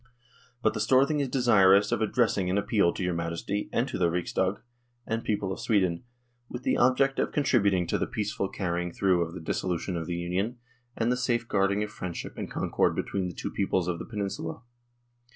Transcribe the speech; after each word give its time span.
But 0.63 0.73
the 0.73 0.79
Storthing 0.79 1.19
is 1.19 1.29
desirous 1.29 1.91
of 1.91 2.01
addressing 2.01 2.49
an 2.49 2.57
appeal 2.57 2.91
to 2.91 3.03
your 3.03 3.13
Majesty 3.13 3.69
and 3.71 3.87
to 3.87 3.99
the 3.99 4.09
Riksdag 4.09 4.59
and 5.05 5.23
people 5.23 5.51
of 5.53 5.59
Sweden, 5.59 6.05
with 6.49 6.63
the 6.63 6.75
object 6.75 7.19
of 7.19 7.31
contributing 7.31 7.85
to 7.85 7.99
the 7.99 8.07
peaceful 8.07 8.49
carrying 8.49 8.91
through 8.91 9.21
of 9.21 9.35
the 9.35 9.39
dissolution 9.39 9.95
of 9.95 10.07
the 10.07 10.15
Union 10.17 10.57
and 10.97 11.11
the 11.11 11.17
safeguarding 11.17 11.83
of 11.83 11.91
friendship 11.91 12.35
and 12.35 12.49
concord 12.49 12.95
between 12.95 13.27
the 13.27 13.35
two 13.35 13.51
peoples 13.51 13.87
of 13.87 13.99
the 13.99 14.05
peninsula. 14.05 14.63